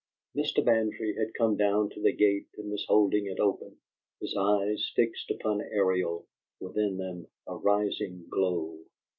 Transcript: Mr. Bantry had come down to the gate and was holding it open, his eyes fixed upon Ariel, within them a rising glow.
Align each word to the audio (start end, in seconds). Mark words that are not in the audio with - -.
Mr. 0.35 0.65
Bantry 0.65 1.15
had 1.15 1.35
come 1.35 1.55
down 1.55 1.91
to 1.91 2.01
the 2.01 2.11
gate 2.11 2.47
and 2.57 2.71
was 2.71 2.85
holding 2.87 3.27
it 3.27 3.39
open, 3.39 3.77
his 4.19 4.35
eyes 4.35 4.91
fixed 4.95 5.29
upon 5.29 5.61
Ariel, 5.61 6.25
within 6.59 6.97
them 6.97 7.27
a 7.47 7.55
rising 7.55 8.25
glow. 8.27 8.79